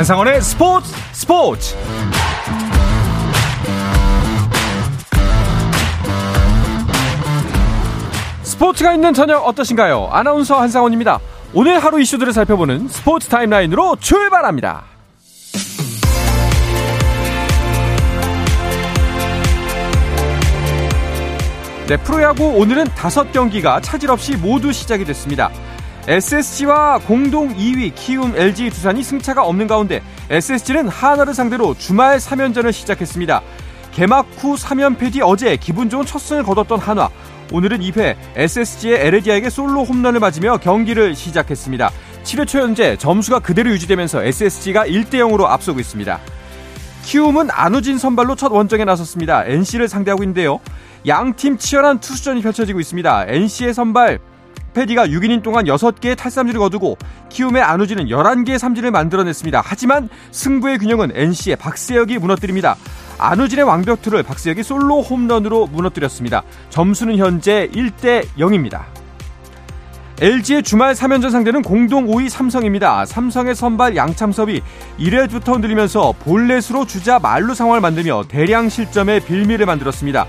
[0.00, 1.76] 한상원의 스포츠 스포츠
[8.42, 10.08] 스포츠가 있는 저녁 어떠신가요?
[10.10, 11.18] 아나운서 한상원입니다.
[11.52, 14.84] 오늘 하루 이슈들을 살펴보는 스포츠 타임라인으로 출발합니다.
[21.88, 25.50] 네, 프로야구 오늘은 다섯 경기가 차질 없이 모두 시작이 됐습니다.
[26.10, 33.40] SSG와 공동 2위 키움 LG 두산이 승차가 없는 가운데 SSG는 하나를 상대로 주말 3연전을 시작했습니다.
[33.92, 37.08] 개막 후 3연패 뒤 어제 기분 좋은 첫 승을 거뒀던 한화.
[37.52, 41.92] 오늘은 2패 SSG의 에레디아에게 솔로 홈런을 맞으며 경기를 시작했습니다.
[42.24, 46.18] 7회 초 현재 점수가 그대로 유지되면서 SSG가 1대 0으로 앞서고 있습니다.
[47.04, 49.44] 키움은 안우진 선발로 첫 원정에 나섰습니다.
[49.44, 50.58] NC를 상대하고 있는데요.
[51.06, 53.26] 양팀 치열한 투수전이 펼쳐지고 있습니다.
[53.28, 54.18] NC의 선발
[54.74, 56.96] 패디가 6이닝 동안 6개의 탈삼진을 거두고
[57.28, 59.62] 키움의 안우진은 11개의 삼진을 만들어냈습니다.
[59.64, 62.76] 하지만 승부의 균형은 NC의 박세혁이 무너뜨립니다.
[63.18, 66.42] 안우진의 완벽투를 박세혁이 솔로 홈런으로 무너뜨렸습니다.
[66.70, 68.84] 점수는 현재 1대 0입니다.
[70.22, 73.06] LG의 주말 3연전 상대는 공동 5위 삼성입니다.
[73.06, 74.60] 삼성의 선발 양참섭이
[74.98, 80.26] 1회부터 흔들리면서 볼넷으로 주자 말루 상황을 만들며 대량 실점의 빌미를 만들었습니다.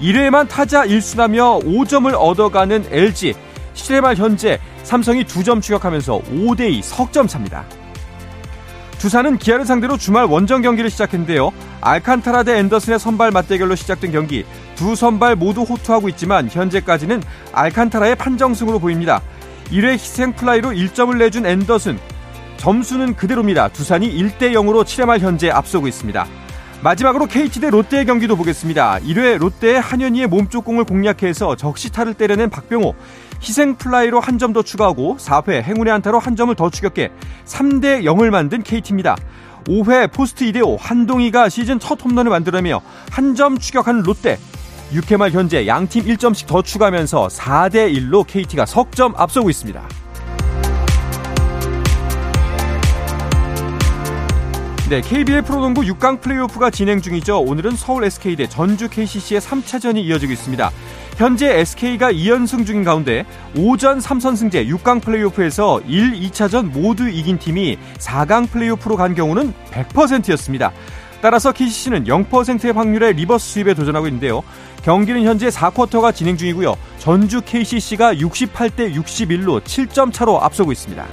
[0.00, 3.34] 1회만 타자 일순하며 5점을 얻어가는 LG.
[3.74, 7.64] 7회 말 현재 삼성이 2점 추격하면서 5대2 석점 차입니다.
[8.98, 11.50] 두산은 기아를 상대로 주말 원정 경기를 시작했는데요.
[11.82, 14.46] 알칸타라 대 앤더슨의 선발 맞대결로 시작된 경기.
[14.76, 19.20] 두 선발 모두 호투하고 있지만 현재까지는 알칸타라의 판정승으로 보입니다.
[19.70, 21.98] 1회 희생 플라이로 1점을 내준 앤더슨.
[22.56, 23.68] 점수는 그대로입니다.
[23.68, 26.26] 두산이 1대 0으로 7회 말 현재 앞서고 있습니다.
[26.82, 29.00] 마지막으로 KT 대 롯데의 경기도 보겠습니다.
[29.00, 32.94] 1회 롯데의 한현희의 몸쪽 공을 공략해서 적시타를 때려낸 박병호.
[33.42, 37.10] 희생 플라이로 한 점 더 추가하고 4회 행운의 안타로 한 점을 더 추격해
[37.44, 39.16] 3대 0을 만든 KT입니다.
[39.66, 42.80] 5회 포스트 이대호 한동희가 시즌 첫 홈런을 만들어내며
[43.10, 44.38] 한 점 추격한 롯데.
[44.92, 49.82] 6회 말 현재 양팀 1점씩 더 추가하면서 4대 1로 KT가 석점 앞서고 있습니다.
[54.90, 57.40] 네, KBL 프로농구 6강 플레이오프가 진행 중이죠.
[57.40, 60.70] 오늘은 서울 SK 대 전주 KCC의 3차전이 이어지고 있습니다.
[61.16, 63.24] 현재 SK가 2연승 중인 가운데
[63.56, 70.72] 5전 3선승제 6강 플레이오프에서 1, 2차전 모두 이긴 팀이 4강 플레이오프로 간 경우는 100%였습니다.
[71.22, 74.42] 따라서 KCC는 0%의 확률의 리버스 스윕에 도전하고 있는데요.
[74.82, 76.74] 경기는 현재 4쿼터가 진행 중이고요.
[76.98, 81.06] 전주 KCC가 68대 61로 7점 차로 앞서고 있습니다.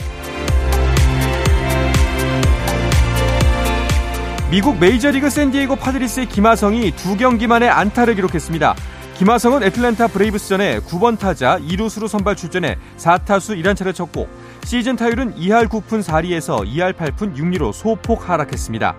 [4.49, 8.75] 미국 메이저리그 샌디에이고 파드리스의 김하성이 두 경기 만에 안타를 기록했습니다.
[9.17, 14.27] 김하성은 애틀랜타 브레이브스전에 9번 타자 2루수로 선발 출전해 4타수 1안타를 쳤고
[14.63, 18.95] 시즌 타율은 2할 9푼 4리에서 2할 8푼 6리로 소폭 하락했습니다.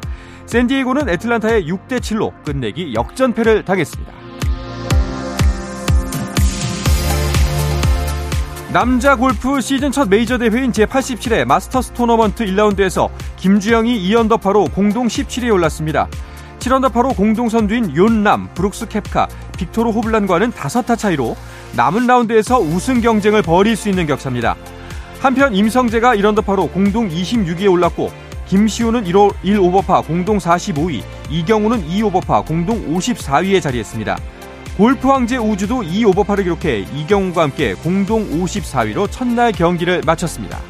[0.47, 4.13] 샌디에이고는 애틀란타에 6대 7로 끝내기 역전패를 당했습니다.
[8.73, 16.09] 남자 골프 시즌 첫 메이저 대회인 제87회 마스터스 토너먼트 1라운드에서 김주영이 2언더파로 공동 17위에 올랐습니다.
[16.63, 19.27] 7언더파로 공동 선두인 윤남, 브룩스 캡카,
[19.59, 21.37] 빅토르 호블란과는 5타 차이로
[21.75, 24.55] 남은 라운드에서 우승 경쟁을 벌일 수 있는 격차입니다.
[25.21, 28.13] 한편 임성재가 1언더파로 공동 26위에 올랐고
[28.47, 34.19] 김시우는 1호 1오버파 공동 45위, 이경우는 2 오버파 공동 54위에 자리했습니다.
[34.77, 40.61] 골프 황제 우주도 2 오버파를 기록해 이경우가 함께 공동 54위로 첫날 경기를 마쳤습니다.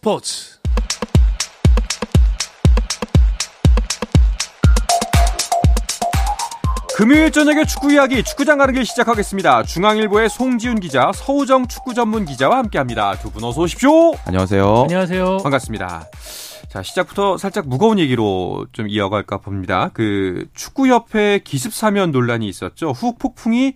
[0.00, 0.58] 스포츠
[6.96, 9.62] 금요일 저녁에 축구 이야기 축구장 가는 길 시작하겠습니다.
[9.62, 13.16] 중앙일보의 송지훈 기자, 서우정 축구 전문 기자와 함께합니다.
[13.16, 14.12] 두 분 어서 오십시오.
[14.26, 14.82] 안녕하세요.
[14.82, 15.38] 안녕하세요.
[15.38, 16.06] 반갑습니다.
[16.68, 19.90] 자 시작부터 살짝 무거운 얘기로 좀 이어갈까 봅니다.
[19.94, 22.90] 그 축구협회 기습 사면 논란이 있었죠.
[22.90, 23.74] 후 폭풍이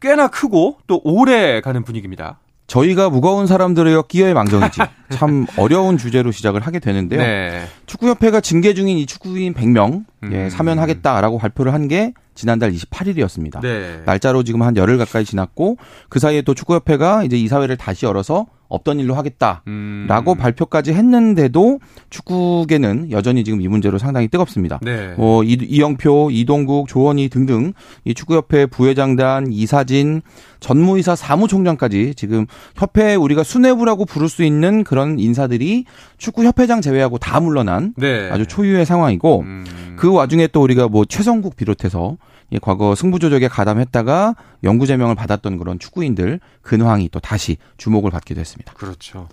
[0.00, 2.38] 꽤나 크고 또 오래 가는 분위기입니다.
[2.68, 4.80] 저희가 무거운 사람들의 끼어의 망정이지.
[5.10, 7.20] 참 어려운 주제로 시작을 하게 되는데요.
[7.20, 7.64] 네.
[7.86, 10.32] 축구협회가 징계 중인 이 축구인 100명 음.
[10.32, 13.60] 예, 사면하겠다라고 발표를 한게 지난달 28일이었습니다.
[13.60, 14.00] 네.
[14.06, 15.76] 날짜로 지금 한 열흘 가까이 지났고
[16.08, 20.36] 그 사이에 또 축구협회가 이제 이사회를 다시 열어서 없던 일로 하겠다라고 음.
[20.38, 21.80] 발표까지 했는데도
[22.10, 24.78] 축구계는 여전히 지금 이 문제로 상당히 뜨겁습니다.
[24.82, 25.14] 네.
[25.16, 27.72] 뭐 이, 영표 이동국, 조원희 등등
[28.04, 30.22] 이 축구협회 부회장단, 이사진,
[30.60, 32.46] 전무이사 사무총장까지 지금
[32.76, 35.84] 협회 우리가 수뇌부라고 부를 수 있는 그런 인사들이
[36.18, 38.30] 축구협회장 제외하고 다 물러난 네.
[38.30, 39.64] 아주 초유의 상황이고 음.
[39.96, 42.27] 그 와중에 또 우리가 뭐 최성국 비롯해서 예,
[42.62, 44.34] 과거 승부 조작에 가담했다가
[44.64, 48.72] 영구 제명을 받았던 그런 축구인들 근황이 또 다시 주목을 받기도 했습니다.
[48.72, 49.28] 그렇죠.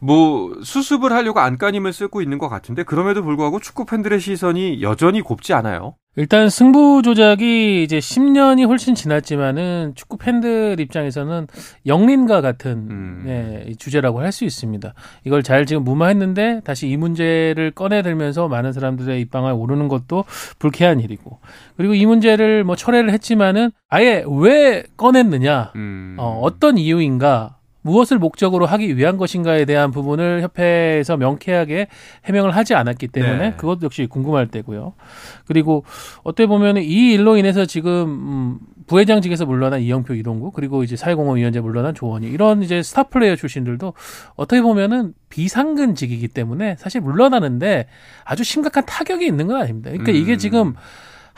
[0.00, 5.54] 뭐 수습을 하려고 안간힘을 쓰고 있는 것 같은데 그럼에도 불구하고 축구 팬들의 시선이 여전히 곱지
[5.54, 5.94] 않아요.
[6.18, 11.46] 일단 승부 조작이 이제 10년이 훨씬 지났지만은 축구 팬들 입장에서는
[11.86, 13.22] 영린과 같은 음.
[13.24, 14.92] 네, 주제라고 할 수 있습니다.
[15.24, 20.24] 이걸 잘 지금 무마했는데 다시 이 문제를 꺼내들면서 많은 사람들의 입방을 오르는 것도
[20.58, 21.38] 불쾌한 일이고
[21.76, 26.16] 그리고 이 문제를 뭐 철회를 했지만은 아예 왜 꺼냈느냐, 음.
[26.18, 27.57] 어, 어떤 이유인가
[27.88, 31.88] 무엇을 목적으로 하기 위한 것인가에 대한 부분을 협회에서 명쾌하게
[32.26, 33.54] 해명을 하지 않았기 때문에 네.
[33.56, 34.92] 그것 역시 궁금할 때고요.
[35.46, 35.84] 그리고
[36.22, 41.94] 어떻게 보면 이 일로 인해서 지금 음, 부회장직에서 물러난 이영표 이동구 그리고 이제 사회공헌위원회 물러난
[41.94, 43.94] 조원희 이런 이제 스타 플레이어 출신들도
[44.36, 47.86] 어떻게 보면은 비상근직이기 때문에 사실 물러나는데
[48.24, 49.90] 아주 심각한 타격이 있는 건 아닙니다.
[49.90, 50.16] 그러니까 음.
[50.16, 50.74] 이게 지금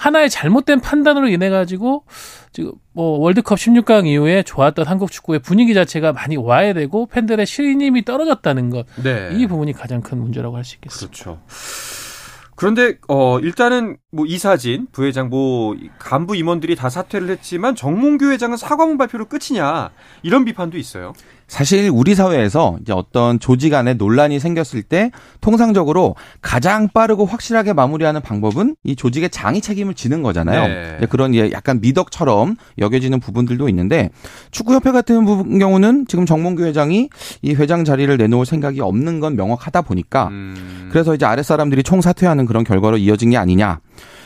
[0.00, 2.05] 하나의 잘못된 판단으로 인해 가지고
[2.52, 8.70] 지금 뭐 월드컵 16강 이후에 좋았던 한국 축구의 분위기 자체가 많이 와해되고 팬들의 신임이 떨어졌다는
[8.70, 8.87] 것.
[9.02, 9.29] 네.
[9.35, 11.12] 이 부분이 가장 큰 문제라고 할 수 있겠습니다.
[11.12, 11.41] 그렇죠.
[12.56, 18.99] 그런데 어 일단은 뭐 이사진 부회장 뭐 간부 임원들이 다 사퇴를 했지만 정몽규 회장은 사과문
[18.99, 19.91] 발표로 끝이냐
[20.23, 21.12] 이런 비판도 있어요.
[21.50, 25.11] 사실 우리 사회에서 이제 어떤 조직 안에 논란이 생겼을 때
[25.41, 30.69] 통상적으로 가장 빠르고 확실하게 마무리하는 방법은 이 조직의 장이 책임을 지는 거잖아요.
[31.00, 31.06] 네.
[31.11, 34.11] 그런 약간 미덕처럼 여겨지는 부분들도 있는데
[34.52, 37.11] 축구협회 같은 경우는 지금 정몽규 회장이
[37.43, 40.88] 이 회장 자리를 내놓을 생각이 없는 건 명확하다 보니까 음.
[40.93, 43.81] 그래서 이제 아랫 사람들이 총사퇴하는 그런 결과로 이어진 게 아니냐.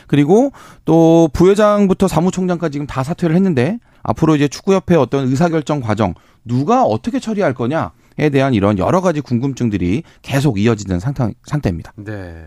[0.07, 0.51] 그리고
[0.85, 6.13] 또 부회장부터 사무총장까지 지금 다 사퇴를 했는데 앞으로 이제 축구협회 어떤 의사결정 과정
[6.43, 11.91] 누가 어떻게 처리할 거냐 에 대한 이런 여러 가지 궁금증들이 계속 이어지는 상태, 상태입니다.
[11.97, 12.45] 네.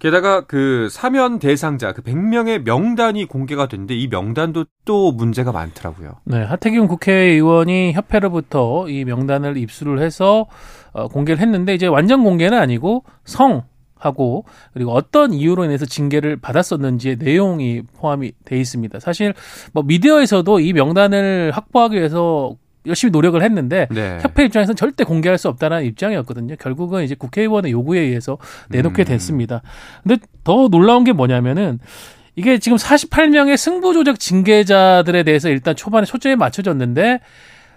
[0.00, 6.14] 게다가 그 사면 대상자 그 100명의 명단이 공개가 됐는데 이 명단도 또 문제가 많더라고요.
[6.24, 10.46] 네, 하태경 국회의원이 협회로부터 이 명단을 입수를 해서
[10.92, 13.62] 어, 공개를 했는데 이제 완전 공개는 아니고 성
[14.04, 19.00] 하고 그리고 어떤 이유로 인해서 징계를 받았었는지의 내용이 포함이 돼 있습니다.
[19.00, 19.34] 사실
[19.72, 22.56] 뭐 미디어에서도 이 명단을 확보하기 위해서
[22.86, 24.18] 열심히 노력을 했는데 네.
[24.20, 26.56] 협회 입장에서는 절대 공개할 수 없다는 입장이었거든요.
[26.56, 29.04] 결국은 이제 국회의원의 요구에 의해서 내놓게 음.
[29.04, 29.62] 됐습니다.
[30.02, 31.78] 근데 더 놀라운 게 뭐냐면은
[32.36, 37.20] 이게 지금 48명의 승부 조작 징계자들에 대해서 일단 초반에 초점이 맞춰졌는데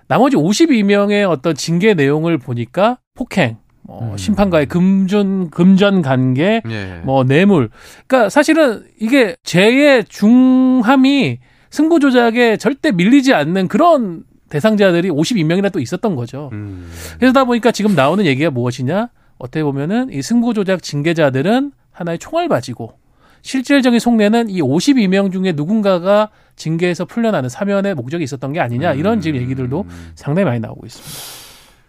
[0.08, 4.18] 나머지 52명의 어떤 징계 내용을 보니까 폭행, 뭐 음.
[4.18, 7.02] 심판과의 금전 금전 관계, 예.
[7.04, 7.70] 뭐 뇌물.
[8.06, 11.40] 그러니까 사실은 이게 죄의 중함이
[11.70, 16.50] 승부 조작에 절대 밀리지 않는 그런 대상자들이 52명이나 또 있었던 거죠.
[16.52, 16.90] 음.
[17.20, 19.10] 그러다 보니까 지금 나오는 얘기가 무엇이냐?
[19.38, 22.94] 어떻게 보면은 이 승부 조작 징계자들은 하나의 총알 바지고
[23.42, 29.40] 실질적인 속내는 이 52명 중에 누군가가 징계에서 풀려나는 사면의 목적이 있었던 게 아니냐 이런 지금
[29.40, 30.12] 얘기들도 음.
[30.16, 31.47] 상당히 많이 나오고 있습니다.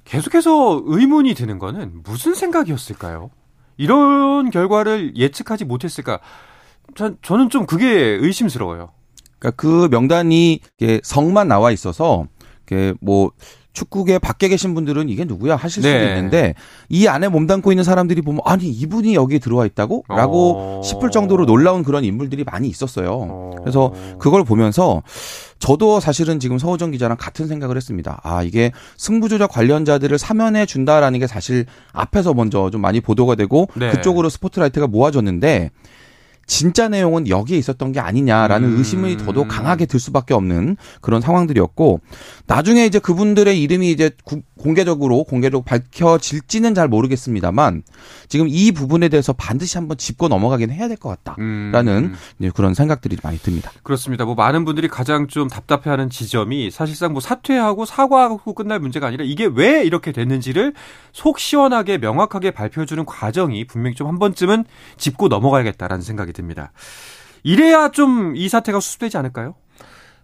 [0.09, 3.31] 계속해서 의문이 드는 거는 무슨 생각이었을까요?
[3.77, 6.19] 이런 결과를 예측하지 못했을까?
[6.95, 8.91] 전, 저는 좀 그게 의심스러워요.
[9.38, 10.61] 그러니까 그 명단이
[11.03, 12.27] 성만 나와 있어서
[13.00, 13.31] 뭐
[13.79, 16.09] 축구계 밖에 계신 분들은 이게 누구야 하실 수도 네.
[16.09, 16.55] 있는데
[16.89, 20.05] 이 안에 몸담고 있는 사람들이 보면 아니 이분이 여기에 들어와 있다고?
[20.09, 20.83] 라고 어.
[20.83, 23.09] 싶을 정도로 놀라운 그런 인물들이 많이 있었어요.
[23.13, 23.51] 어.
[23.59, 25.03] 그래서 그걸 보면서
[25.61, 28.21] 저도 사실은 지금 서호정 기자랑 같은 생각을 했습니다.
[28.25, 33.91] 아 이게 승부조작 관련자들을 사면해 준다라는 게 사실 앞에서 먼저 좀 많이 보도가 되고 네.
[33.91, 35.71] 그쪽으로 스포트라이트가 모아졌는데
[36.49, 38.78] 진짜 내용은 여기에 있었던 게 아니냐라는 음.
[38.78, 42.00] 의심이 더더욱 강하게 들 수밖에 없는 그런 상황들이었고
[42.49, 47.83] 나중에 이제 그분들의 이름이 이제 구, 공개적으로 공개적으로 밝혀질지는 잘 모르겠습니다만
[48.28, 52.50] 지금 이 부분에 대해서 반드시 한번 짚고 넘어가긴 해야 될 것 같다라는 음.
[52.55, 53.71] 그런 생각들이 많이 듭니다.
[53.85, 54.25] 그렇습니다.
[54.25, 59.45] 뭐 많은 분들이 가장 좀 답답해하는 지점이 사실상 뭐 사퇴하고 사과하고 끝날 문제가 아니라 이게
[59.45, 60.73] 왜 이렇게 됐는지를
[61.12, 64.64] 속 시원하게 명확하게 발표해주는 과정이 분명히 좀 한 번쯤은
[64.97, 66.73] 짚고 넘어가야겠다라는 생각이 듭니다.
[67.42, 69.54] 이래야 좀 이 사태가 수습되지 않을까요?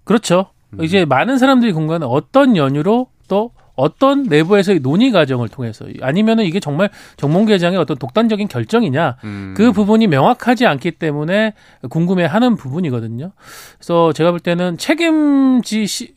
[0.05, 0.47] 그렇죠.
[0.71, 0.83] 음.
[0.85, 6.91] 이제 많은 사람들이 궁금한 어떤 연유로 또 어떤 내부에서의 논의 과정을 통해서 아니면은 이게 정말
[7.17, 9.55] 정몽계장의 어떤 독단적인 결정이냐 음.
[9.57, 11.55] 그 부분이 명확하지 않기 때문에
[11.91, 13.33] 궁금해하는 부분이거든요.
[13.79, 16.13] 그래서 제가 볼 때는 책임지를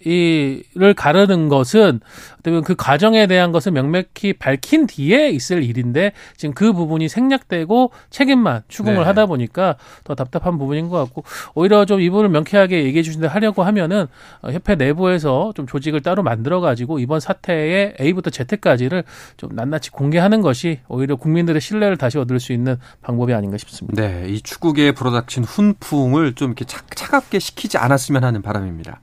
[0.96, 2.00] 가르는 것은
[2.48, 8.64] 어쩌면 그 과정에 대한 것을 명백히 밝힌 뒤에 있을 일인데 지금 그 부분이 생략되고 책임만
[8.70, 9.04] 추궁을 네.
[9.04, 9.76] 하다 보니까
[10.06, 11.24] 더 답답한 부분인 것 같고
[11.56, 14.08] 오히려 좀 이분을 명쾌하게 얘기해 주신다 하려고 하면은
[14.42, 19.04] 어, 협회 내부에서 좀 조직을 따로 만들어 가지고 이번 사태의 A부터 Z까지를
[19.36, 24.02] 좀 낱낱이 공개하는 것이 오히려 국민들의 신뢰를 다시 얻을 수 있는 방법이 아닌가 싶습니다.
[24.02, 29.02] 네, 이 축구계에 불어닥친 훈풍을 좀 이렇게 차, 차갑게 식히지 않았으면 하는 바람입니다.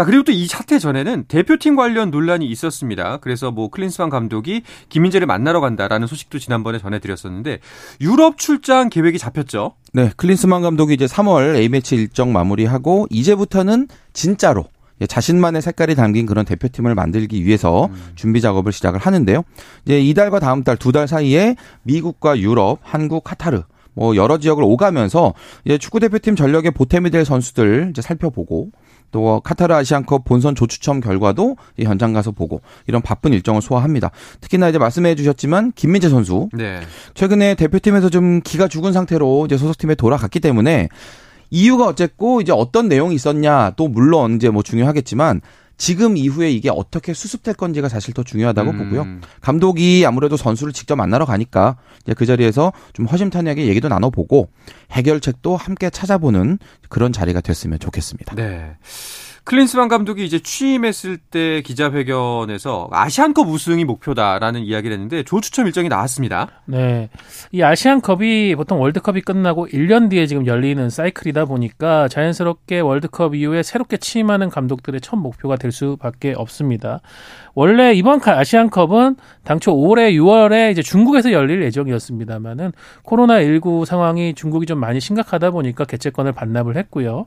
[0.00, 3.18] 자, 그리고 또 이 사태 전에는 대표팀 관련 논란이 있었습니다.
[3.18, 7.58] 그래서 뭐 클린스만 감독이 김민재를 만나러 간다라는 소식도 지난번에 전해드렸었는데
[8.00, 9.74] 유럽 출장 계획이 잡혔죠.
[9.92, 14.64] 네, 클린스만 감독이 이제 3월 A매치 일정 마무리하고 이제부터는 진짜로
[15.06, 17.94] 자신만의 색깔이 담긴 그런 대표팀을 만들기 위해서 음.
[18.14, 19.42] 준비 작업을 시작을 하는데요.
[19.84, 25.34] 이제 이달과 다음 달 두 달 사이에 미국과 유럽, 한국, 카타르 뭐 여러 지역을 오가면서
[25.66, 28.70] 이제 축구 대표팀 전력의 보탬이 될 선수들 이제 살펴보고
[29.10, 34.10] 또 카타르 아시안컵 본선 조추첨 결과도 현장 가서 보고 이런 바쁜 일정을 소화합니다.
[34.40, 36.80] 특히나 이제 말씀해 주셨지만 김민재 선수 네.
[37.14, 40.88] 최근에 대표팀에서 좀 기가 죽은 상태로 이제 소속팀에 돌아갔기 때문에
[41.50, 45.40] 이유가 어쨌고 이제 어떤 내용이 있었냐 또 물론 이제 뭐 중요하겠지만
[45.80, 48.78] 지금 이후에 이게 어떻게 수습될 건지가 사실 더 중요하다고 음.
[48.78, 49.06] 보고요.
[49.40, 54.50] 감독이 아무래도 선수를 직접 만나러 가니까 이제 그 자리에서 좀 허심탄회하게 얘기도 나눠보고
[54.92, 56.58] 해결책도 함께 찾아보는
[56.90, 58.34] 그런 자리가 됐으면 좋겠습니다.
[58.34, 58.76] 네.
[59.44, 66.48] 클린스만 감독이 이제 취임했을 때 기자회견에서 아시안컵 우승이 목표다라는 이야기를 했는데 조추첨 일정이 나왔습니다.
[66.66, 67.08] 네.
[67.52, 73.96] 이 아시안컵이 보통 월드컵이 끝나고 1년 뒤에 지금 열리는 사이클이다 보니까 자연스럽게 월드컵 이후에 새롭게
[73.96, 77.00] 취임하는 감독들의 첫 목표가 될 수밖에 없습니다.
[77.54, 82.72] 원래 이번 아시안컵은 당초 올해 6월에 이제 중국에서 열릴 예정이었습니다만은
[83.04, 87.26] 코로나19 상황이 중국이 좀 많이 심각하다 보니까 개최권을 반납을 했고요.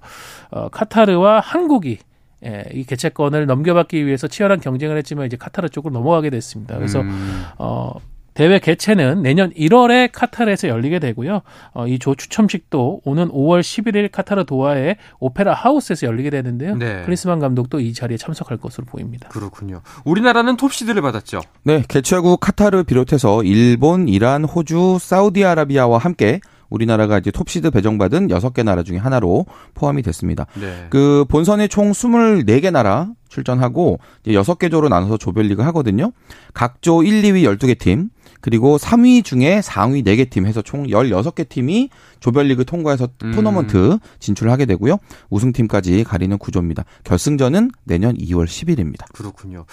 [0.51, 1.99] 어, 카타르와 한국이
[2.45, 6.75] 예, 이 개최권을 넘겨받기 위해서 치열한 경쟁을 했지만 이제 카타르 쪽으로 넘어가게 됐습니다.
[6.75, 7.43] 그래서 음.
[7.57, 7.93] 어
[8.33, 11.41] 대회 개최는 내년 1월에 카타르에서 열리게 되고요.
[11.73, 16.75] 어, 이 조 추첨식도 오는 5월 11일 카타르 도하의 오페라 하우스에서 열리게 되는데요.
[16.75, 17.03] 네.
[17.05, 19.29] 크리스만 감독도 이 자리에 참석할 것으로 보입니다.
[19.29, 19.81] 그렇군요.
[20.03, 21.41] 우리나라는 톱시드를 받았죠.
[21.63, 26.39] 네, 개최국 카타르 비롯해서 일본, 이란, 호주, 사우디아라비아와 함께
[26.73, 30.47] 우리나라가 이제 톱시드 배정받은 6개 나라 중에 하나로 포함이 됐습니다.
[30.59, 30.87] 네.
[30.89, 36.11] 그 본선에 총 24개 나라 출전하고 이제 6개 조로 나눠서 조별리그 하거든요.
[36.53, 38.09] 각조 1, 2위 12개 팀,
[38.41, 41.89] 그리고 3위 중에 4위 4개 팀 해서 총 16개 팀이
[42.19, 43.31] 조별리그 통과해서 음.
[43.33, 44.97] 토너먼트 진출하게 되고요.
[45.29, 46.85] 우승팀까지 가리는 구조입니다.
[47.03, 49.05] 결승전은 내년 2월 10일입니다.
[49.13, 49.65] 그렇군요.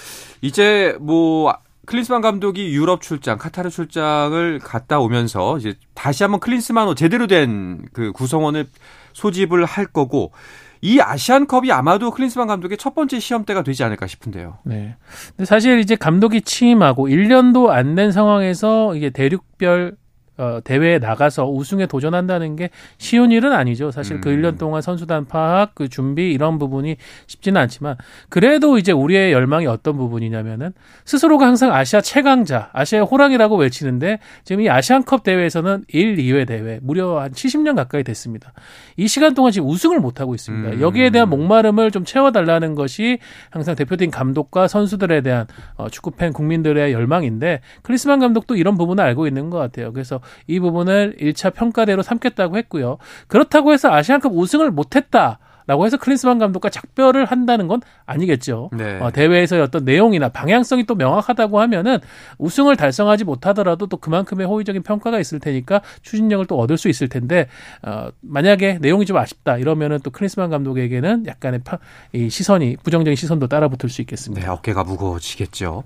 [0.42, 1.52] 이제 뭐
[1.90, 8.12] 클린스만 감독이 유럽 출장, 카타르 출장을 갔다 오면서 이제 다시 한번 클린스만호 제대로 된 그
[8.12, 8.66] 구성원을
[9.12, 10.30] 소집을 할 거고
[10.82, 14.58] 이 아시안컵이 아마도 클린스만 감독의 첫 번째 시험대가 되지 않을까 싶은데요.
[14.64, 14.94] 네.
[15.30, 19.96] 근데 사실 이제 감독이 취임하고 1년도 안 된 상황에서 이게 대륙별
[20.40, 23.90] 어, 대회에 나가서 우승에 도전한다는 게 쉬운 일은 아니죠.
[23.90, 24.30] 사실 그 음.
[24.30, 27.96] 그 1년 동안 선수단 파악, 그 준비 이런 부분이 쉽지는 않지만
[28.28, 30.72] 그래도 이제 우리의 열망이 어떤 부분이냐면은
[31.04, 37.20] 스스로가 항상 아시아 최강자, 아시아의 호랑이라고 외치는데 지금 이 아시안컵 대회에서는 1, 2회 대회 무려
[37.20, 38.52] 한 70년 가까이 됐습니다.
[38.96, 40.76] 이 시간 동안 지금 우승을 못 하고 있습니다.
[40.76, 40.80] 음.
[40.80, 43.18] 여기에 대한 목마름을 좀 채워 달라는 것이
[43.50, 49.26] 항상 대표팀 감독과 선수들에 대한 어, 축구 팬 국민들의 열망인데 크리스만 감독도 이런 부분을 알고
[49.26, 49.92] 있는 것 같아요.
[49.92, 52.98] 그래서 이 부분을 1차 평가대로 삼겠다고 했고요.
[53.26, 55.38] 그렇다고 해서 아시안컵 우승을 못했다.
[55.70, 58.70] 라고 해서 클린스만 감독과 작별을 한다는 건 아니겠죠.
[58.72, 58.98] 네.
[58.98, 62.00] 어, 대회에서의 어떤 내용이나 방향성이 또 명확하다고 하면은
[62.38, 67.46] 우승을 달성하지 못하더라도 또 그만큼의 호의적인 평가가 있을 테니까 추진력을 또 얻을 수 있을 텐데
[67.82, 71.78] 어, 만약에 내용이 좀 아쉽다 이러면은 또 클린스만 감독에게는 약간의 파,
[72.14, 74.44] 이 시선이 부정적인 시선도 따라붙을 수 있겠습니다.
[74.44, 75.84] 네, 어깨가 무거워지겠죠.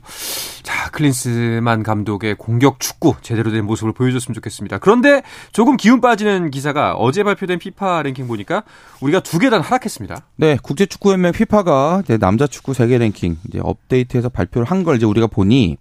[0.63, 4.79] 자, 클린스만 감독의 공격 축구 제대로 된 모습을 보여줬으면 좋겠습니다.
[4.79, 5.23] 그런데
[5.53, 8.63] 조금 기운 빠지는 기사가 어제 발표된 피파 랭킹 보니까
[9.03, 10.27] 우리가 두 계단 하락했습니다.
[10.37, 15.27] 네, 국제축구연맹 피파가 이제 남자 축구 세계 랭킹 이제 업데이트해서 발표를 한 걸 이제 우리가
[15.27, 15.77] 보니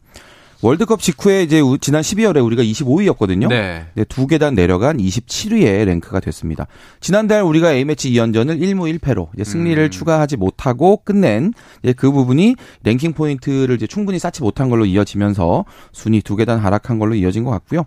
[0.63, 3.50] 월드컵 직후에 이제 지난 12월에 우리가 25위였거든요.
[3.50, 3.86] 네.
[3.96, 6.67] 네, 두 계단 내려간 27위에 랭크가 됐습니다.
[7.01, 9.89] 지난달 우리가 A매치 2연전을 1무 1패로 이제 승리를 음.
[9.89, 11.53] 추가하지 못하고 끝낸
[11.84, 16.98] 이제 그 부분이 랭킹 포인트를 이제 충분히 쌓지 못한 걸로 이어지면서 순위 두 계단 하락한
[16.98, 17.84] 걸로 이어진 것 같고요.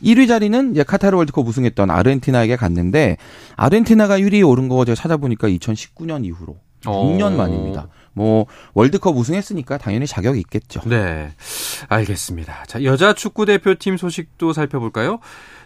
[0.00, 3.16] 1위 자리는 이제 카타르 월드컵 우승했던 아르헨티나에게 갔는데
[3.56, 7.88] 아르헨티나가 1위에 오른 거 제가 찾아보니까 2019년 이후로 6년 만입니다.
[8.12, 10.80] 뭐 월드컵 우승했으니까 당연히 자격이 있겠죠.
[10.86, 11.30] 네.
[11.88, 12.64] 알겠습니다.
[12.66, 15.20] 자, 여자 축구 대표팀 소식도 살펴볼까요?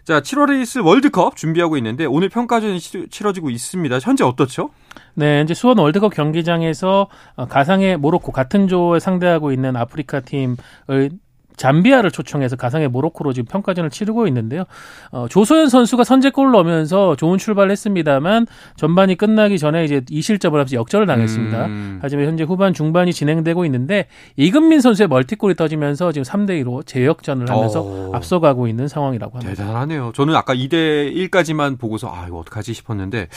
[0.05, 3.99] 자, 7월에 있을 월드컵 준비하고 있는데 오늘 평가전이 치러지고 있습니다.
[4.01, 4.71] 현재 어떻죠?
[5.15, 11.11] 네, 이제 수원 월드컵 경기장에서 어, 가상의 모로코 같은 조에 상대하고 있는 아프리카 팀을
[11.57, 14.65] 잠비아를 초청해서 가상의 모로코로 지금 평가전을 치르고 있는데요.
[15.11, 18.47] 어, 조소연 선수가 선제골을 넣으면서 좋은 출발을 했습니다만
[18.77, 21.67] 전반이 끝나기 전에 이제 이실점을 하면서 역전을 당했습니다.
[21.67, 21.99] 음.
[22.03, 24.07] 하지만 현재 후반 중반이 진행되고 있는데
[24.37, 27.85] 이금민 선수의 멀티골이 터지면서 지금 3대 2로 재역전을 하면서 오.
[27.85, 28.17] 어.
[28.17, 29.55] 앞서가고 있는 상황이라고 합니다.
[29.55, 30.13] 대단하네요.
[30.15, 33.29] 저는 아까 2대 1까지만 보고서 아 이거 어떡하지 싶었는데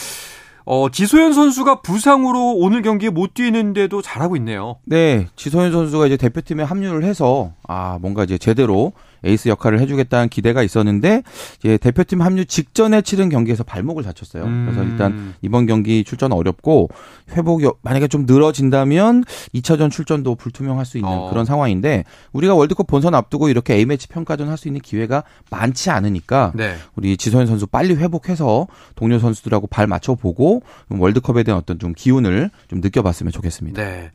[0.69, 4.75] 어, 지소연 선수가 부상으로 오늘 경기에 못 뛰는데도 잘하고 있네요.
[4.83, 8.91] 네, 지소연 선수가 이제 대표팀에 합류를 해서 아 뭔가 이제 제대로
[9.23, 11.23] 에이스 역할을 해주겠다는 기대가 있었는데
[11.59, 14.43] 이제 대표팀 합류 직전에 치른 경기에서 발목을 다쳤어요.
[14.43, 14.65] 음.
[14.69, 16.89] 그래서 일단 이번 경기 출전 어렵고
[17.31, 19.23] 회복이 만약에 좀 늘어진다면
[19.55, 21.29] 2차전 출전도 불투명할 수 있는 어.
[21.29, 25.89] 그런 상황인데 우리가 월드컵 본선 앞두고 이렇게 A 매치 평가전 할 수 있는 기회가 많지
[25.89, 26.75] 않으니까 네.
[26.95, 32.81] 우리 지소연 선수 빨리 회복해서 동료 선수들하고 발 맞춰보고 월드컵에 대한 어떤 좀 기운을 좀
[32.81, 33.81] 느껴봤으면 좋겠습니다.
[33.81, 34.11] 네.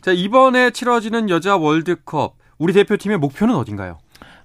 [0.00, 3.98] 자 이번에 치러지는 여자 월드컵 우리 대표팀의 목표는 어딘가요?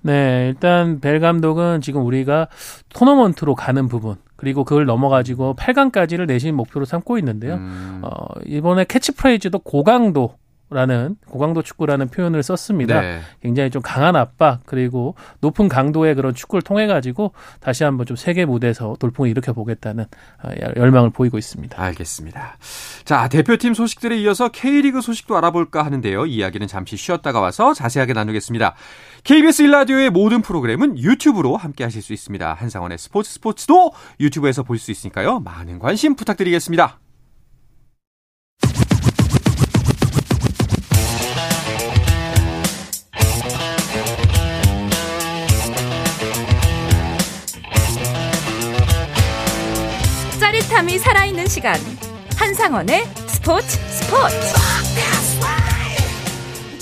[0.07, 2.47] 네, 일단 벨 감독은 지금 우리가
[2.93, 7.55] 토너먼트로 가는 부분 그리고 그걸 넘어가지고 8강까지를 내심 목표로 삼고 있는데요.
[7.55, 7.99] 음.
[8.03, 10.35] 어, 이번에 캐치프레이즈도 고강도
[10.69, 12.99] 라는 고강도 축구라는 표현을 썼습니다.
[12.99, 13.21] 네.
[13.41, 17.31] 굉장히 좀 강한 압박 그리고 높은 강도의 그런 축구를 통해 가지고
[17.61, 20.03] 다시 한번 좀 세계 무대에서 돌풍을 일으켜 보겠다는
[20.43, 21.81] 어, 열망을 보이고 있습니다.
[21.81, 22.57] 알겠습니다.
[23.05, 26.25] 자 대표팀 소식들에 이어서 K리그 소식도 알아볼까 하는데요.
[26.25, 28.75] 이야기는 잠시 쉬었다가 와서 자세하게 나누겠습니다.
[29.23, 32.53] KBS 일라디오의 모든 프로그램은 유튜브로 함께 하실 수 있습니다.
[32.53, 35.39] 한상원의 스포츠 스포츠도 유튜브에서 볼 수 있으니까요.
[35.39, 36.99] 많은 관심 부탁드리겠습니다.
[50.77, 51.75] 짜릿함이 살아있는 시간
[52.37, 54.35] 한상원의 스포츠 스포츠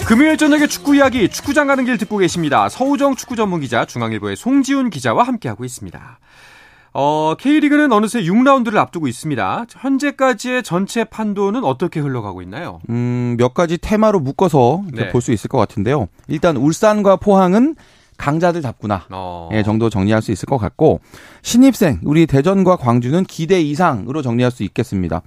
[0.06, 2.68] 금요일 저녁에 축구 이야기 축구장 가는 길 듣고 계십니다.
[2.68, 6.20] 서우정 축구 전문 기자 중앙일보의 송지훈 기자와 함께하고 있습니다.
[6.94, 9.66] 어, K리그는 어느새 6라운드를 앞두고 있습니다.
[9.70, 12.82] 현재까지의 전체 판도는 어떻게 흘러가고 있나요?
[12.90, 15.10] 음, 몇 가지 테마로 묶어서 네.
[15.10, 16.08] 볼수 있을 것 같은데요.
[16.28, 17.76] 일단 울산과 포항은
[18.18, 19.50] 강자들 답구나 어.
[19.54, 21.00] 예, 정도 정리할 수 있을 것 같고
[21.42, 25.22] 신입생 우리 대전과 광주는 기대 이상으로 정리할 수 있겠습니다.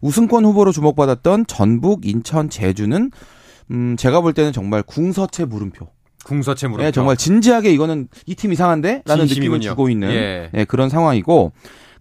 [0.00, 3.10] 우승권 후보로 주목받았던 전북, 인천, 제주는
[3.70, 5.88] 음 제가 볼 때는 정말 궁서체 물음표.
[6.24, 6.86] 궁서체 물음표.
[6.86, 10.50] 예, 정말 진지하게 이거는 이 팀 이상한데라는 느낌을 주고 있는 예.
[10.54, 11.52] 예, 그런 상황이고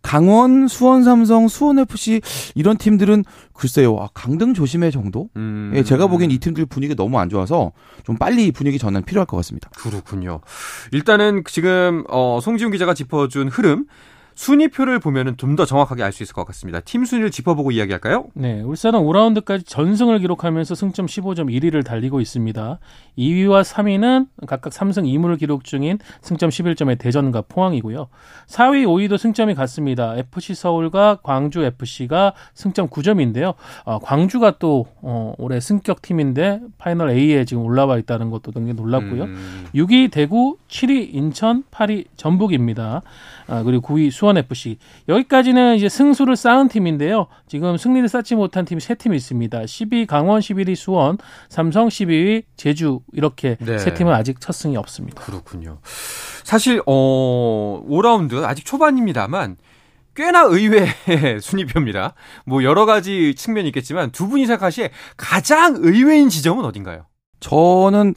[0.03, 2.21] 강원, 수원 삼성, 수원 FC
[2.53, 5.29] 이런 팀들은 글쎄요, 아, 강등 조심해 정도?
[5.37, 5.71] 음.
[5.73, 7.71] 예, 제가 보기엔 이 팀들 분위기 너무 안 좋아서
[8.03, 9.69] 좀 빨리 분위기 전환 필요할 것 같습니다.
[9.75, 10.41] 그렇군요.
[10.91, 13.85] 일단은 지금 어, 송지훈 기자가 짚어준 흐름
[14.35, 16.79] 순위표를 보면은 좀 더 정확하게 알 수 있을 것 같습니다.
[16.79, 18.25] 팀 순위를 짚어보고 이야기할까요?
[18.33, 22.79] 네, 울산은 5라운드까지 전승을 기록하면서 승점 15점 1위를 달리고 있습니다.
[23.17, 28.07] 2위와 3위는 각각 3승 2무를 기록 중인 승점 11점의 대전과 포항이고요.
[28.47, 30.15] 4위, 5위도 승점이 같습니다.
[30.17, 33.53] FC 서울과 광주 FC가 승점 9점인데요.
[33.85, 39.23] 어, 광주가 또 어, 올해 승격 팀인데 파이널 A에 지금 올라와 있다는 것도 굉장히 놀랍고요.
[39.25, 39.65] 음.
[39.75, 43.03] 6위 대구, 7위 인천, 8위 전북입니다.
[43.47, 44.77] 아, 그리고 9위 수원 FC.
[45.07, 47.27] 여기까지는 이제 승수를 쌓은 팀인데요.
[47.47, 49.61] 지금 승리를 쌓지 못한 팀이 세 팀이 있습니다.
[49.61, 51.17] 10위 강원, 11위 수원,
[51.49, 53.77] 삼성 12위 제주 이렇게 네.
[53.77, 55.21] 세 팀은 아직 첫 승이 없습니다.
[55.21, 55.79] 그렇군요.
[56.43, 59.57] 사실 어 5라운드 아직 초반입니다만
[60.15, 60.87] 꽤나 의외의
[61.41, 62.13] 순위표입니다.
[62.45, 67.05] 뭐 여러 가지 측면이 있겠지만 두 분이 생각하시에 가장 의외인 지점은 어딘가요?
[67.39, 68.15] 저는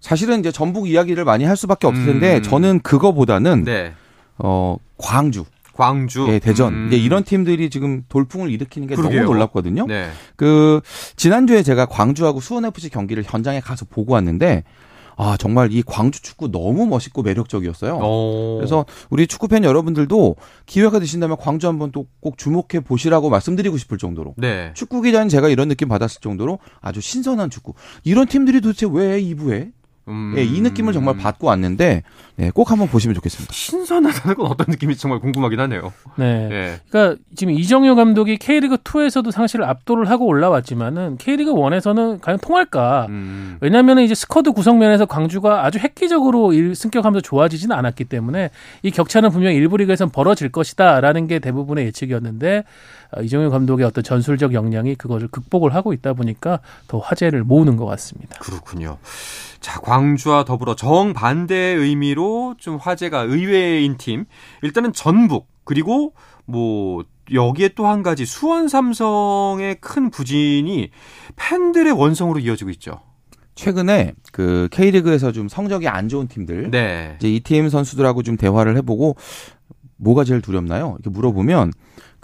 [0.00, 2.42] 사실은 이제 전북 이야기를 많이 할 수밖에 없을 텐데 음.
[2.42, 3.92] 저는 그거보다는 네.
[4.38, 6.86] 어 광주 광주, 예, 대전, 음.
[6.86, 9.22] 이제 이런 팀들이 지금 돌풍을 일으키는 게 그러게요.
[9.22, 9.86] 너무 놀랍거든요.
[9.86, 10.08] 네.
[10.36, 10.80] 그
[11.16, 14.62] 지난주에 제가 광주하고 수원 FC 경기를 현장에 가서 보고 왔는데
[15.16, 17.98] 아 정말 이 광주 축구 너무 멋있고 매력적이었어요.
[18.02, 18.56] 오.
[18.58, 20.36] 그래서 우리 축구 팬 여러분들도
[20.66, 24.70] 기회가 되신다면 광주 한번 또 꼭 주목해 보시라고 말씀드리고 싶을 정도로 네.
[24.74, 27.74] 축구 기자는 제가 이런 느낌 받았을 정도로 아주 신선한 축구.
[28.04, 29.72] 이런 팀들이 도대체 왜 2부에
[30.08, 30.34] 음...
[30.36, 32.02] 예, 이 느낌을 정말 받고 왔는데
[32.36, 33.52] 네, 꼭 한번 보시면 좋겠습니다.
[33.52, 35.92] 신선하다는 건 어떤 느낌인지 정말 궁금하긴 하네요.
[36.16, 36.48] 네.
[36.48, 36.80] 네.
[36.88, 43.06] 그러니까 지금 이정효 감독이 K리그 2에서도 사실 압도를 하고 올라왔지만은 K리그 1에서는 과연 통할까?
[43.08, 43.56] 음...
[43.60, 48.50] 왜냐하면 이제 스쿼드 구성 면에서 광주가 아주 획기적으로 승격하면서 좋아지지는 않았기 때문에
[48.82, 52.64] 이 격차는 분명 일부 리그에서는 벌어질 것이다라는 게 대부분의 예측이었는데
[53.03, 57.86] 어, 이정효 감독의 어떤 전술적 역량이 그것을 극복을 하고 있다 보니까 더 화제를 모으는 것
[57.86, 58.38] 같습니다.
[58.40, 58.98] 그렇군요.
[59.60, 64.24] 자, 광주와 더불어 정반대의 의미로 좀 화제가 의외인 팀.
[64.62, 66.12] 일단은 전북, 그리고
[66.44, 70.90] 뭐, 여기에 또 한 가지 수원 삼성의 큰 부진이
[71.36, 73.00] 팬들의 원성으로 이어지고 있죠.
[73.54, 77.16] 최근에 그 K리그에서 좀 성적이 안 좋은 팀들, 네.
[77.18, 79.16] 이제 이 팀 선수들하고 좀 대화를 해보고
[79.96, 80.96] 뭐가 제일 두렵나요?
[81.00, 81.70] 이렇게 물어보면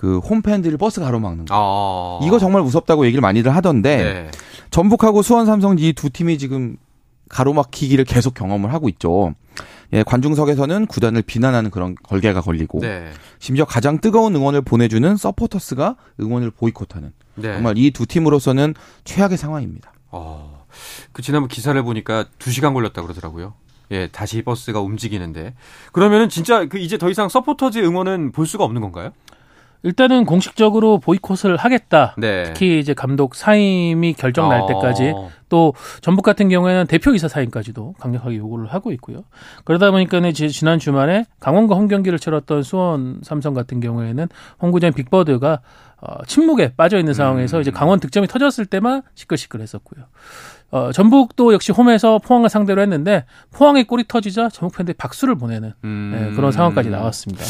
[0.00, 1.54] 그 홈팬들을 버스 가로막는 거.
[1.54, 2.24] 아.
[2.26, 4.30] 이거 정말 무섭다고 얘기를 많이들 하던데 네.
[4.70, 6.78] 전북하고 수원 삼성 이 두 팀이 지금
[7.28, 9.34] 가로막히기를 계속 경험을 하고 있죠.
[9.92, 13.10] 예, 관중석에서는 구단을 비난하는 그런 걸개가 걸리고 네.
[13.40, 17.52] 심지어 가장 뜨거운 응원을 보내주는 서포터스가 응원을 보이콧하는 네.
[17.52, 18.72] 정말 이 두 팀으로서는
[19.04, 19.92] 최악의 상황입니다.
[20.12, 20.64] 어,
[21.12, 23.52] 그 지난번 기사를 보니까 2시간 걸렸다 그러더라고요.
[23.90, 25.52] 예, 다시 버스가 움직이는데
[25.92, 29.10] 그러면은 진짜 그 이제 더 이상 서포터즈 응원은 볼 수가 없는 건가요?
[29.82, 32.14] 일단은 공식적으로 보이콧을 하겠다.
[32.18, 32.44] 네.
[32.44, 34.66] 특히 이제 감독 사임이 결정 날 어.
[34.66, 35.14] 때까지
[35.48, 39.24] 또 전북 같은 경우에는 대표이사 사임까지도 강력하게 요구를 하고 있고요.
[39.64, 44.28] 그러다 보니까는 지난 주말에 강원과 홈 경기를 치렀던 수원 삼성 같은 경우에는
[44.60, 45.60] 홈구장 빅버드가
[46.02, 47.60] 어, 침묵에 빠져 있는 상황에서 음.
[47.60, 50.04] 이제 강원 득점이 터졌을 때만 시끌시끌했었고요.
[50.70, 56.12] 어, 전북도 역시 홈에서 포항을 상대로 했는데 포항의 골이 터지자 전북 팬들이 박수를 보내는 음.
[56.14, 57.44] 네, 그런 상황까지 나왔습니다.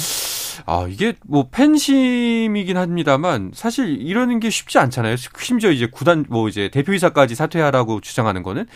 [0.66, 5.16] 아, 이게 뭐 팬심이긴 합니다만 사실 이러는 게 쉽지 않잖아요.
[5.38, 8.66] 심지어 이제 구단 뭐 이제 대표이사까지 사퇴하라고 주장하는 거는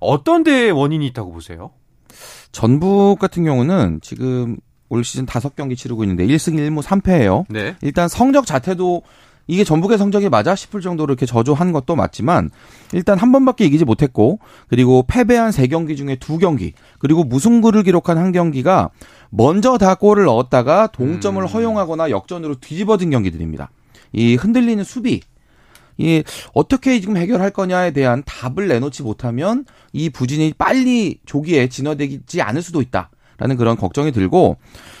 [0.00, 1.70] 어떤 데 원인이 있다고 보세요?
[2.52, 4.56] 전북 같은 경우는 지금
[4.88, 7.46] 올 시즌 다섯 경기 치르고 있는데 1승 1무 3패예요.
[7.48, 7.76] 네.
[7.82, 9.02] 일단 성적 자체도
[9.46, 12.50] 이게 전북의 성적이 맞아 싶을 정도로 이렇게 저조한 것도 맞지만
[12.92, 18.18] 일단 한 번밖에 이기지 못했고 그리고 패배한 세 경기 중에 두 경기 그리고 무승부를 기록한
[18.18, 18.90] 한 경기가
[19.30, 21.46] 먼저 다 골을 넣었다가 동점을 음.
[21.46, 23.70] 허용하거나 역전으로 뒤집어진 경기들입니다.
[24.12, 25.20] 이 흔들리는 수비
[25.96, 32.62] 이 어떻게 지금 해결할 거냐에 대한 답을 내놓지 못하면 이 부진이 빨리 조기에 진화되지 않을
[32.62, 33.10] 수도 있다.
[33.38, 34.56] 라는 그런 걱정이 들고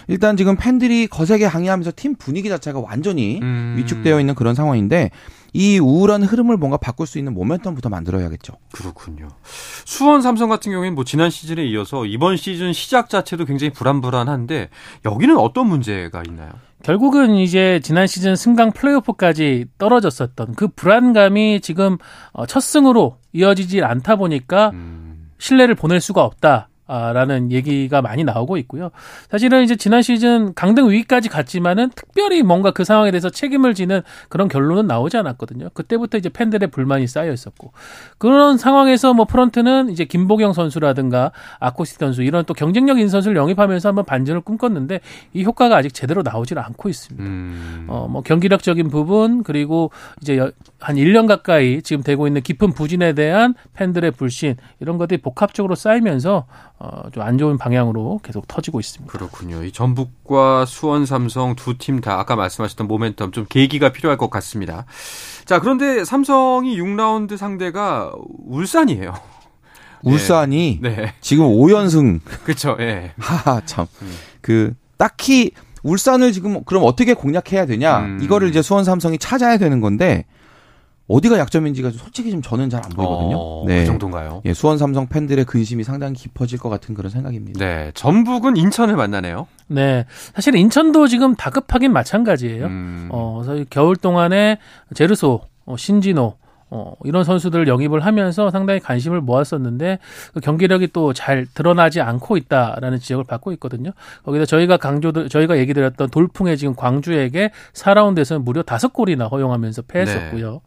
[0.08, 3.74] 일단 지금 팬들이 거세게 항의하면서 팀 분위기 자체가 완전히 음.
[3.78, 5.10] 위축되어 있는 그런 상황인데
[5.52, 8.54] 이 우울한 흐름을 뭔가 바꿀 수 있는 모멘텀부터 만들어야겠죠.
[8.72, 9.28] 그렇군요.
[9.84, 14.68] 수원 삼성 같은 경우에는 뭐 지난 시즌에 이어서 이번 시즌 시작 자체도 굉장히 불안불안한데
[15.04, 16.50] 여기는 어떤 문제가 있나요?
[16.82, 21.98] 결국은 이제 지난 시즌 승강 플레이오프까지 떨어졌었던 그 불안감이 지금
[22.32, 25.30] 어, 첫 승으로 이어지질 않다 보니까 음.
[25.38, 26.68] 신뢰를 보낼 수가 없다.
[26.86, 28.90] 라는 얘기가 많이 나오고 있고요.
[29.30, 34.48] 사실은 이제 지난 시즌 강등 위기까지 갔지만은 특별히 뭔가 그 상황에 대해서 책임을 지는 그런
[34.48, 35.70] 결론은 나오지 않았거든요.
[35.72, 37.72] 그때부터 이제 팬들의 불만이 쌓여 있었고
[38.18, 43.88] 그런 상황에서 뭐 프런트는 이제 김보경 선수라든가 아코시 선수 이런 또 경쟁력 있는 선수를 영입하면서
[43.88, 45.00] 한번 반전을 꿈꿨는데
[45.32, 47.24] 이 효과가 아직 제대로 나오지는 않고 있습니다.
[47.24, 47.86] 음.
[47.88, 50.38] 어뭐 경기력적인 부분 그리고 이제
[50.80, 56.46] 한 1년 가까이 지금 되고 있는 깊은 부진에 대한 팬들의 불신 이런 것들이 복합적으로 쌓이면서
[56.84, 59.10] 어, 좀 안 좋은 방향으로 계속 터지고 있습니다.
[59.10, 59.64] 그렇군요.
[59.64, 64.84] 이 전북과 수원 삼성 두 팀 다 아까 말씀하셨던 모멘텀 좀 계기가 필요할 것 같습니다.
[65.46, 68.12] 자, 그런데 삼성이 6라운드 상대가
[68.46, 69.14] 울산이에요.
[70.02, 70.96] 울산이 네.
[70.96, 71.14] 네.
[71.22, 72.20] 지금 5연승.
[72.44, 72.76] 그렇죠.
[72.80, 73.12] 예.
[73.18, 73.86] 하하 참.
[74.02, 74.12] 음.
[74.42, 78.00] 그 딱히 울산을 지금 그럼 어떻게 공략해야 되냐?
[78.00, 78.18] 음.
[78.22, 80.24] 이거를 이제 수원 삼성이 찾아야 되는 건데
[81.06, 83.36] 어디가 약점인지가 솔직히 좀 저는 잘 안 보이거든요.
[83.38, 83.80] 어, 네.
[83.80, 84.40] 그 정도인가요?
[84.46, 87.64] 예, 수원 삼성 팬들의 근심이 상당히 깊어질 것 같은 그런 생각입니다.
[87.64, 87.90] 네.
[87.94, 89.46] 전북은 인천을 만나네요.
[89.66, 90.06] 네.
[90.34, 92.66] 사실 인천도 지금 다급하긴 마찬가지예요.
[92.66, 93.08] 음.
[93.10, 94.58] 어, 그래서 겨울 동안에
[94.94, 96.36] 제르소, 어, 신진호,
[96.76, 100.00] 어, 이런 선수들을 영입을 하면서 상당히 관심을 모았었는데
[100.34, 103.92] 그 경기력이 또 잘 드러나지 않고 있다라는 지적을 받고 있거든요.
[104.24, 110.50] 거기다 저희가 강조 저희가 얘기 드렸던 돌풍에 지금 광주에게 4라운드에서는 무려 5골이나 허용하면서 패했었고요.
[110.52, 110.60] 네.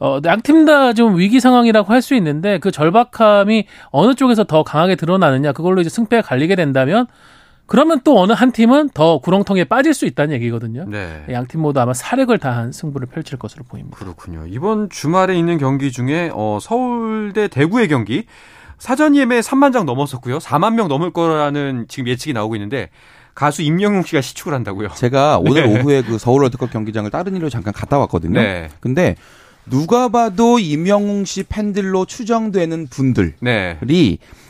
[0.00, 4.96] 어, 양팀 다 좀 위기 상황이라고 할 수 있는데 그 절박함이 어느 쪽에서 더 강하게
[4.96, 7.06] 드러나느냐 그걸로 이제 승패가 갈리게 된다면
[7.66, 10.84] 그러면 또 어느 한 팀은 더 구렁텅이에 빠질 수 있다는 얘기거든요.
[10.88, 11.24] 네.
[11.30, 13.96] 양팀 모두 아마 사력을 다한 승부를 펼칠 것으로 보입니다.
[13.96, 14.44] 그렇군요.
[14.46, 18.26] 이번 주말에 있는 경기 중에 어, 서울대 대구의 경기
[18.78, 20.38] 사전 예매 3만 장 넘었었고요.
[20.38, 22.90] 4만 명 넘을 거라는 지금 예측이 나오고 있는데
[23.34, 24.88] 가수 임영웅 씨가 시축을 한다고요.
[24.94, 25.78] 제가 오늘 네.
[25.78, 28.40] 오후에 그 서울 월드컵 경기장을 다른 일로 잠깐 갔다 왔거든요.
[28.40, 28.68] 네.
[28.80, 29.16] 근데
[29.70, 33.78] 누가 봐도 임영웅 씨 팬들로 추정되는 분들이 네.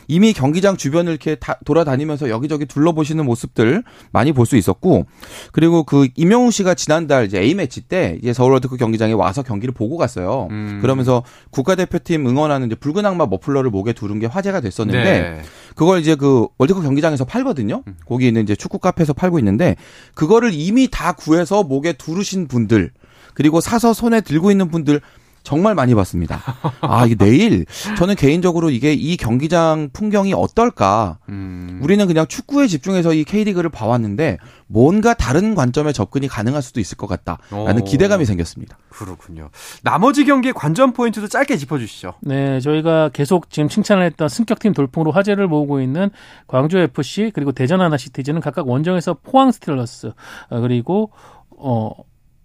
[0.07, 5.05] 이미 경기장 주변을 이렇게 다 돌아다니면서 여기저기 둘러보시는 모습들 많이 볼 수 있었고
[5.51, 9.73] 그리고 그 임영웅 씨가 지난달 이제 A 매치 때 이제 서울 월드컵 경기장에 와서 경기를
[9.73, 10.47] 보고 갔어요.
[10.51, 10.79] 음.
[10.81, 15.41] 그러면서 국가대표팀 응원하는 이제 붉은 악마 머플러를 목에 두른 게 화제가 됐었는데 네.
[15.75, 17.83] 그걸 이제 그 월드컵 경기장에서 팔거든요.
[17.85, 17.95] 음.
[18.05, 19.75] 거기 있는 이제 축구 카페에서 팔고 있는데
[20.13, 22.91] 그거를 이미 다 구해서 목에 두르신 분들
[23.37, 24.99] 그리고 사서 손에 들고 있는 분들
[25.43, 26.41] 정말 많이 봤습니다.
[26.81, 27.67] 아, 이게 내일
[27.99, 31.19] 저는 개인적으로 이게 이 경기장 풍경이 어떨까?
[31.29, 31.79] 음.
[31.83, 37.05] 우리는 그냥 축구에 집중해서 이 K리그를 봐왔는데 뭔가 다른 관점의 접근이 가능할 수도 있을 것
[37.05, 37.85] 같다라는 오.
[37.85, 38.79] 기대감이 생겼습니다.
[38.89, 39.51] 그렇군요.
[39.83, 42.15] 나머지 경기의 관전 포인트도 짧게 짚어주시죠.
[42.21, 46.09] 네, 저희가 계속 지금 칭찬을 했던 승격팀 돌풍으로 화제를 모으고 있는
[46.47, 50.11] 광주 FC 그리고 대전 하나시티즈는 각각 원정에서 포항 스틸러스
[50.49, 51.11] 어, 그리고
[51.51, 51.91] 어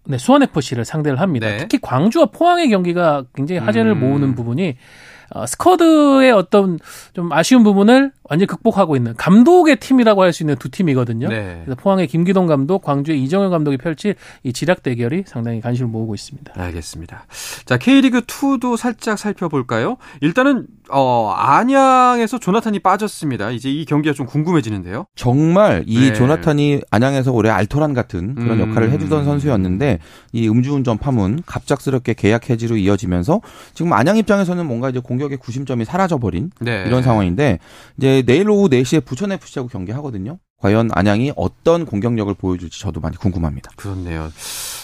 [0.05, 1.47] 네, 수원 FC를 상대를 합니다.
[1.49, 1.59] 네.
[1.59, 4.01] 특히 광주와 포항의 경기가 굉장히 화제를 음.
[4.01, 4.77] 모으는 부분이
[5.35, 6.79] 어, 스쿼드의 어떤
[7.15, 11.29] 좀 아쉬운 부분을 완전히 극복하고 있는 감독의 팀이라고 할 수 있는 두 팀이거든요.
[11.29, 11.61] 네.
[11.65, 16.55] 그래서 포항의 김기동 감독, 광주의 이정현 감독이 펼칠 이 지략 대결이 상당히 관심을 모으고 있습니다.
[16.57, 17.27] 알겠습니다.
[17.67, 19.99] 자, K리그 2도 살짝 살펴볼까요?
[20.23, 23.51] 일단은 어, 안양에서 조나탄이 빠졌습니다.
[23.51, 25.05] 이제 이 경기가 좀 궁금해지는데요.
[25.15, 26.13] 정말 이 네.
[26.15, 28.71] 조나탄이 안양에서 올해 알토란 같은 그런 음.
[28.71, 29.99] 역할을 해주던 선수였는데
[30.33, 33.41] 이 음주운전 파문 갑작스럽게 계약 해지로 이어지면서
[33.75, 36.85] 지금 안양 입장에서는 뭔가 이제 공격의 구심점이 사라져버린 네.
[36.87, 37.59] 이런 상황인데
[37.99, 40.39] 이제 내일 오후 4시에 부천 FC하고 경기하거든요.
[40.59, 43.71] 과연 안양이 어떤 공격력을 보여줄지 저도 많이 궁금합니다.
[43.77, 44.31] 그렇네요.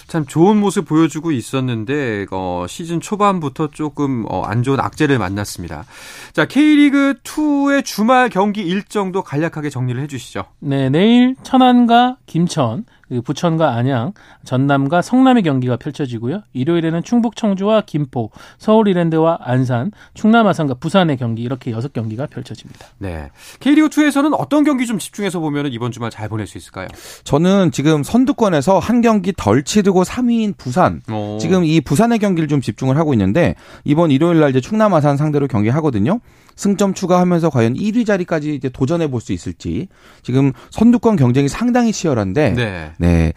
[0.08, 5.84] 참 좋은 모습 보여주고 있었는데 어, 시즌 초반부터 조금 어, 안 좋은 악재를 만났습니다.
[6.32, 10.44] 자 K리그 2의 주말 경기 일정도 간략하게 정리를 해주시죠.
[10.60, 12.86] 네, 내일 천안과 김천
[13.24, 14.12] 부천과 안양,
[14.44, 16.42] 전남과 성남의 경기가 펼쳐지고요.
[16.52, 22.86] 일요일에는 충북 청주와 김포, 서울 이랜드와 안산, 충남 아산과 부산의 경기 이렇게 여섯 경기가 펼쳐집니다.
[22.98, 23.30] 네.
[23.60, 26.88] K리그 2에서는 어떤 경기 좀 집중해서 보면 이번 주말 잘 보낼 수 있을까요?
[27.24, 31.02] 저는 지금 선두권에서 한 경기 덜 치르고 3위인 부산.
[31.10, 31.38] 오.
[31.38, 35.46] 지금 이 부산의 경기를 좀 집중을 하고 있는데 이번 일요일 날 이제 충남 아산 상대로
[35.46, 36.20] 경기하거든요.
[36.56, 39.88] 승점 추가하면서 과연 1위 자리까지 이제 도전해 볼 수 있을지
[40.22, 42.92] 지금 선두권 경쟁이 상당히 치열한데 네.
[42.98, 43.32] 네.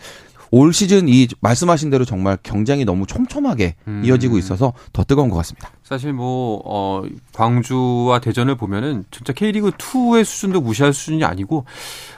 [0.53, 4.01] 올 시즌 이 말씀하신 대로 정말 경쟁이 너무 촘촘하게 음.
[4.03, 5.69] 이어지고 있어서 더 뜨거운 것 같습니다.
[5.81, 11.63] 사실 뭐 어, 광주와 대전을 보면은 진짜 K리그 2의 수준도 무시할 수준이 아니고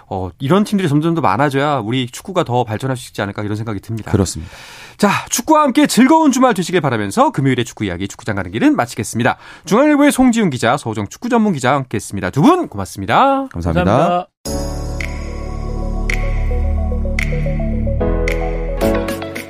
[0.08, 3.80] 어, 이런 팀들이 점점 더 많아져야 우리 축구가 더 발전할 수 있지 않을까 이런 생각이
[3.82, 4.12] 듭니다.
[4.12, 4.52] 그렇습니다.
[4.98, 9.38] 자, 축구와 함께 즐거운 주말 되시길 바라면서 금요일의 축구 이야기 축구장 가는 길은 마치겠습니다.
[9.66, 12.32] 중앙일보의 송지훈 기자, 서호정 축구 전문 기자와 함께했습니다.
[12.32, 13.48] 두 분 고맙습니다.
[13.50, 13.84] 감사합니다.
[14.44, 14.83] 감사합니다.